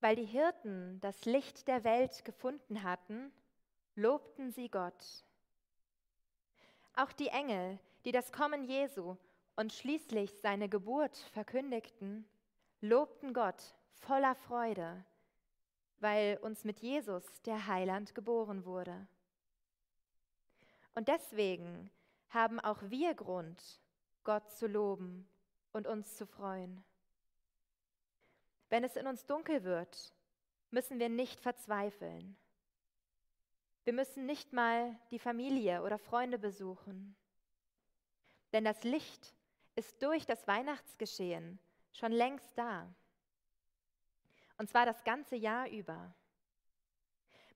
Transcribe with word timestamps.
Weil 0.00 0.16
die 0.16 0.24
Hirten 0.24 1.00
das 1.00 1.24
Licht 1.24 1.66
der 1.66 1.84
Welt 1.84 2.24
gefunden 2.24 2.82
hatten, 2.82 3.32
lobten 3.94 4.52
sie 4.52 4.68
Gott. 4.68 5.24
Auch 6.94 7.12
die 7.12 7.28
Engel, 7.28 7.78
die 8.04 8.12
das 8.12 8.32
Kommen 8.32 8.64
Jesu 8.64 9.16
und 9.56 9.72
schließlich 9.72 10.32
seine 10.40 10.68
Geburt 10.68 11.16
verkündigten, 11.32 12.28
lobten 12.80 13.32
Gott 13.32 13.74
voller 13.94 14.36
Freude, 14.36 15.04
weil 15.98 16.38
uns 16.42 16.64
mit 16.64 16.78
Jesus 16.78 17.24
der 17.42 17.66
Heiland 17.66 18.14
geboren 18.14 18.64
wurde. 18.64 19.08
Und 20.94 21.08
deswegen 21.08 21.90
haben 22.28 22.60
auch 22.60 22.82
wir 22.82 23.14
Grund, 23.14 23.80
Gott 24.24 24.50
zu 24.50 24.66
loben 24.66 25.28
und 25.72 25.86
uns 25.86 26.16
zu 26.16 26.26
freuen. 26.26 26.84
Wenn 28.68 28.84
es 28.84 28.96
in 28.96 29.06
uns 29.06 29.24
dunkel 29.26 29.64
wird, 29.64 30.12
müssen 30.70 30.98
wir 30.98 31.08
nicht 31.08 31.40
verzweifeln. 31.40 32.36
Wir 33.84 33.92
müssen 33.94 34.26
nicht 34.26 34.52
mal 34.52 34.98
die 35.10 35.18
Familie 35.18 35.82
oder 35.82 35.98
Freunde 35.98 36.38
besuchen. 36.38 37.16
Denn 38.52 38.64
das 38.64 38.84
Licht 38.84 39.34
ist 39.76 40.02
durch 40.02 40.26
das 40.26 40.46
Weihnachtsgeschehen 40.46 41.58
schon 41.92 42.12
längst 42.12 42.56
da. 42.58 42.92
Und 44.58 44.68
zwar 44.68 44.84
das 44.84 45.04
ganze 45.04 45.36
Jahr 45.36 45.68
über. 45.68 46.14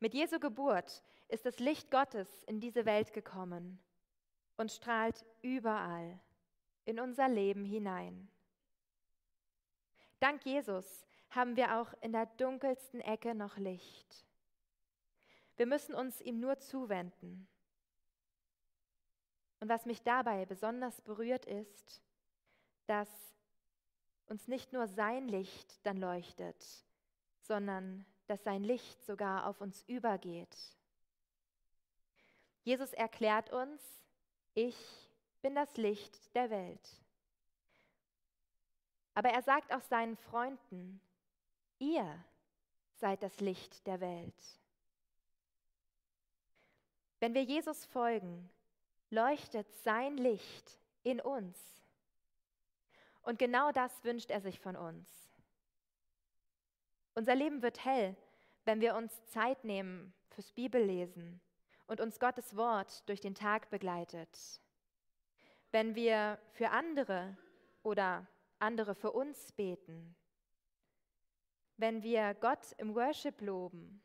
Mit 0.00 0.14
Jesu 0.14 0.38
Geburt 0.38 1.02
ist 1.28 1.44
das 1.44 1.58
Licht 1.58 1.90
Gottes 1.90 2.44
in 2.44 2.60
diese 2.60 2.86
Welt 2.86 3.12
gekommen 3.12 3.78
und 4.56 4.70
strahlt 4.70 5.24
überall 5.42 6.18
in 6.84 6.98
unser 6.98 7.28
Leben 7.28 7.64
hinein. 7.64 8.28
Dank 10.22 10.46
Jesus 10.46 11.04
haben 11.30 11.56
wir 11.56 11.80
auch 11.80 11.92
in 12.00 12.12
der 12.12 12.26
dunkelsten 12.26 13.00
Ecke 13.00 13.34
noch 13.34 13.56
Licht. 13.56 14.24
Wir 15.56 15.66
müssen 15.66 15.96
uns 15.96 16.20
ihm 16.20 16.38
nur 16.38 16.60
zuwenden. 16.60 17.48
Und 19.58 19.68
was 19.68 19.84
mich 19.84 20.00
dabei 20.02 20.46
besonders 20.46 21.00
berührt 21.00 21.44
ist, 21.46 22.04
dass 22.86 23.08
uns 24.26 24.46
nicht 24.46 24.72
nur 24.72 24.86
sein 24.86 25.26
Licht 25.26 25.84
dann 25.84 25.96
leuchtet, 25.96 26.64
sondern 27.40 28.06
dass 28.28 28.44
sein 28.44 28.62
Licht 28.62 29.02
sogar 29.02 29.48
auf 29.48 29.60
uns 29.60 29.82
übergeht. 29.88 30.56
Jesus 32.62 32.92
erklärt 32.92 33.52
uns, 33.52 33.82
ich 34.54 34.76
bin 35.40 35.56
das 35.56 35.76
Licht 35.76 36.32
der 36.36 36.48
Welt. 36.50 37.01
Aber 39.14 39.30
er 39.30 39.42
sagt 39.42 39.72
auch 39.72 39.82
seinen 39.82 40.16
Freunden, 40.16 41.00
ihr 41.78 42.24
seid 42.94 43.22
das 43.22 43.40
Licht 43.40 43.86
der 43.86 44.00
Welt. 44.00 44.60
Wenn 47.20 47.34
wir 47.34 47.42
Jesus 47.42 47.84
folgen, 47.84 48.50
leuchtet 49.10 49.70
sein 49.84 50.16
Licht 50.16 50.78
in 51.02 51.20
uns. 51.20 51.58
Und 53.22 53.38
genau 53.38 53.70
das 53.70 54.02
wünscht 54.04 54.30
er 54.30 54.40
sich 54.40 54.58
von 54.58 54.74
uns. 54.74 55.30
Unser 57.14 57.34
Leben 57.34 57.62
wird 57.62 57.84
hell, 57.84 58.16
wenn 58.64 58.80
wir 58.80 58.96
uns 58.96 59.24
Zeit 59.26 59.64
nehmen 59.64 60.14
fürs 60.30 60.50
Bibellesen 60.52 61.40
und 61.86 62.00
uns 62.00 62.18
Gottes 62.18 62.56
Wort 62.56 63.08
durch 63.08 63.20
den 63.20 63.34
Tag 63.34 63.68
begleitet. 63.70 64.60
Wenn 65.70 65.94
wir 65.94 66.38
für 66.52 66.70
andere 66.70 67.36
oder 67.82 68.26
andere 68.62 68.94
für 68.94 69.10
uns 69.10 69.52
beten, 69.52 70.14
wenn 71.76 72.02
wir 72.02 72.34
Gott 72.34 72.72
im 72.78 72.94
Worship 72.94 73.40
loben, 73.40 74.02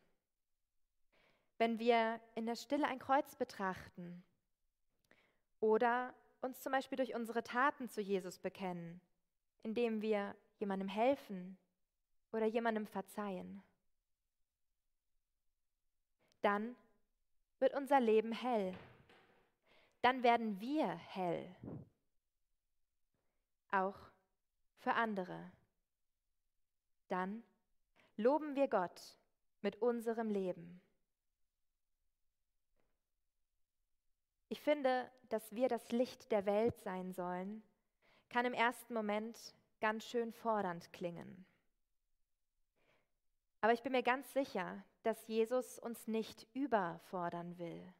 wenn 1.58 1.78
wir 1.78 2.20
in 2.34 2.44
der 2.44 2.56
Stille 2.56 2.86
ein 2.86 2.98
Kreuz 2.98 3.36
betrachten 3.36 4.22
oder 5.60 6.12
uns 6.40 6.60
zum 6.60 6.72
Beispiel 6.72 6.96
durch 6.96 7.14
unsere 7.14 7.42
Taten 7.42 7.88
zu 7.88 8.00
Jesus 8.00 8.38
bekennen, 8.38 9.00
indem 9.62 10.02
wir 10.02 10.34
jemandem 10.58 10.88
helfen 10.88 11.56
oder 12.32 12.46
jemandem 12.46 12.86
verzeihen. 12.86 13.62
Dann 16.42 16.76
wird 17.58 17.74
unser 17.74 18.00
Leben 18.00 18.32
hell. 18.32 18.74
Dann 20.02 20.22
werden 20.22 20.60
wir 20.60 20.86
hell. 20.86 21.54
Auch 23.70 23.98
für 24.88 24.94
andere. 24.94 25.38
Dann 27.08 27.42
loben 28.16 28.56
wir 28.56 28.68
Gott 28.68 29.18
mit 29.60 29.82
unserem 29.82 30.30
Leben. 30.30 30.80
Ich 34.48 34.62
finde, 34.62 35.10
dass 35.28 35.54
wir 35.54 35.68
das 35.68 35.90
Licht 35.90 36.32
der 36.32 36.46
Welt 36.46 36.78
sein 36.80 37.12
sollen, 37.12 37.62
kann 38.30 38.46
im 38.46 38.54
ersten 38.54 38.94
Moment 38.94 39.36
ganz 39.82 40.06
schön 40.06 40.32
fordernd 40.32 40.90
klingen. 40.94 41.44
Aber 43.60 43.74
ich 43.74 43.82
bin 43.82 43.92
mir 43.92 44.02
ganz 44.02 44.32
sicher, 44.32 44.82
dass 45.02 45.28
Jesus 45.28 45.78
uns 45.78 46.06
nicht 46.06 46.46
überfordern 46.54 47.58
will. 47.58 47.92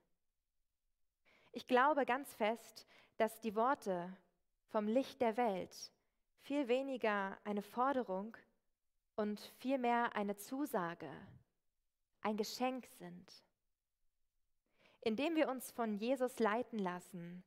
Ich 1.52 1.66
glaube 1.66 2.06
ganz 2.06 2.32
fest, 2.34 2.86
dass 3.18 3.40
die 3.40 3.54
Worte 3.54 4.16
vom 4.70 4.88
Licht 4.88 5.20
der 5.20 5.36
Welt 5.36 5.92
viel 6.48 6.66
weniger 6.66 7.36
eine 7.44 7.60
Forderung 7.60 8.34
und 9.16 9.38
vielmehr 9.58 10.16
eine 10.16 10.38
Zusage, 10.38 11.10
ein 12.22 12.38
Geschenk 12.38 12.86
sind. 12.98 13.44
Indem 15.02 15.36
wir 15.36 15.50
uns 15.50 15.70
von 15.70 15.98
Jesus 15.98 16.38
leiten 16.38 16.78
lassen, 16.78 17.44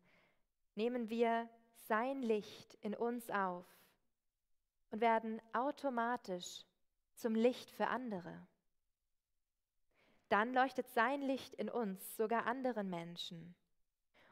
nehmen 0.75 1.09
wir 1.09 1.49
sein 1.87 2.21
Licht 2.21 2.75
in 2.81 2.93
uns 2.93 3.27
auf 3.31 3.65
und 4.91 5.01
werden 5.01 5.41
automatisch 5.51 6.63
zum 7.15 7.33
Licht 7.33 7.71
für 7.71 7.87
andere. 7.87 8.45
Dann 10.29 10.53
leuchtet 10.53 10.87
sein 10.89 11.23
Licht 11.23 11.55
in 11.55 11.71
uns 11.71 12.17
sogar 12.17 12.45
anderen 12.45 12.87
Menschen. 12.91 13.55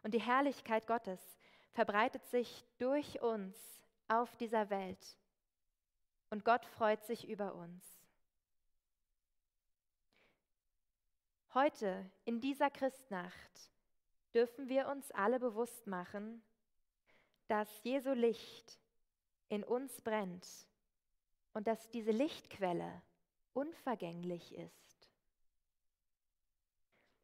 Und 0.03 0.13
die 0.13 0.21
Herrlichkeit 0.21 0.85
Gottes 0.85 1.39
verbreitet 1.71 2.23
sich 2.27 2.67
durch 2.77 3.19
uns 3.23 3.78
auf 4.09 4.35
dieser 4.35 4.69
Welt. 4.69 5.17
Und 6.29 6.43
Gott 6.43 6.65
freut 6.65 7.03
sich 7.05 7.29
über 7.29 7.55
uns. 7.55 7.83
Heute, 11.53 12.11
in 12.25 12.41
dieser 12.41 12.69
Christnacht, 12.69 13.71
dürfen 14.33 14.69
wir 14.69 14.87
uns 14.87 15.09
alle 15.11 15.39
bewusst 15.39 15.87
machen, 15.87 16.43
dass 17.47 17.83
Jesu 17.83 18.11
Licht 18.11 18.79
in 19.47 19.63
uns 19.63 20.01
brennt 20.01 20.47
und 21.53 21.65
dass 21.65 21.89
diese 21.89 22.11
Lichtquelle 22.11 23.01
unvergänglich 23.53 24.53
ist. 24.53 25.09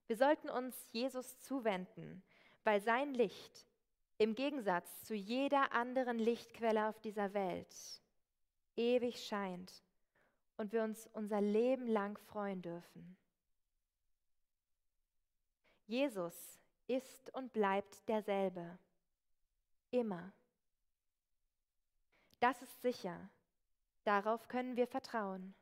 Wir 0.07 0.17
sollten 0.17 0.49
uns 0.49 0.75
Jesus 0.91 1.39
zuwenden, 1.39 2.23
weil 2.63 2.81
sein 2.81 3.13
Licht 3.13 3.67
im 4.17 4.35
Gegensatz 4.35 5.03
zu 5.03 5.13
jeder 5.13 5.71
anderen 5.73 6.19
Lichtquelle 6.19 6.87
auf 6.87 6.99
dieser 6.99 7.33
Welt 7.33 7.75
ewig 8.75 9.25
scheint 9.25 9.83
und 10.57 10.71
wir 10.73 10.83
uns 10.83 11.07
unser 11.13 11.41
Leben 11.41 11.87
lang 11.87 12.17
freuen 12.17 12.61
dürfen. 12.61 13.17
Jesus 15.87 16.59
ist 16.87 17.33
und 17.33 17.53
bleibt 17.53 18.07
derselbe, 18.07 18.77
immer. 19.91 20.31
Das 22.39 22.61
ist 22.61 22.81
sicher, 22.81 23.29
darauf 24.03 24.47
können 24.47 24.75
wir 24.75 24.87
vertrauen. 24.87 25.53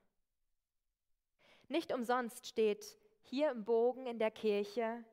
Nicht 1.68 1.94
umsonst 1.94 2.48
steht 2.48 2.98
hier 3.24 3.52
im 3.52 3.64
Bogen 3.64 4.06
in 4.06 4.20
der 4.20 4.32
Kirche 4.32 5.04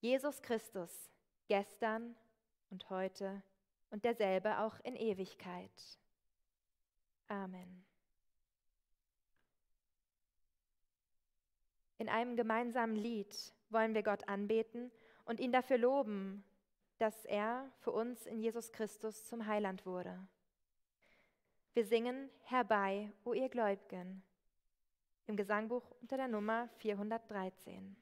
Jesus 0.00 0.40
Christus, 0.42 1.10
gestern 1.48 2.14
und 2.70 2.88
heute 2.90 3.42
und 3.90 4.04
derselbe 4.04 4.60
auch 4.60 4.78
in 4.80 4.94
Ewigkeit. 4.94 5.98
Amen. 7.26 7.84
In 11.98 12.08
einem 12.08 12.36
gemeinsamen 12.36 12.94
Lied 12.94 13.34
wollen 13.70 13.94
wir 13.94 14.02
Gott 14.02 14.28
anbeten 14.28 14.92
und 15.24 15.40
ihn 15.40 15.52
dafür 15.52 15.78
loben, 15.78 16.44
dass 16.98 17.24
er 17.24 17.70
für 17.80 17.90
uns 17.90 18.26
in 18.26 18.38
Jesus 18.38 18.72
Christus 18.72 19.24
zum 19.24 19.46
Heiland 19.46 19.84
wurde. 19.84 20.18
Wir 21.74 21.84
singen 21.84 22.30
Herbei, 22.44 23.12
o 23.24 23.32
ihr 23.32 23.48
Gläubigen, 23.48 24.22
im 25.26 25.36
Gesangbuch 25.36 25.84
unter 26.00 26.16
der 26.16 26.28
Nummer 26.28 26.68
413. 26.78 27.96